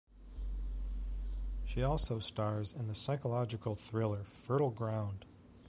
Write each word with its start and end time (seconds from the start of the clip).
She 1.63 1.83
also 1.83 2.17
stars 2.17 2.73
in 2.73 2.87
the 2.87 2.95
psychological 2.95 3.75
thriller 3.75 4.23
Fertile 4.23 4.71
Ground. 4.71 5.27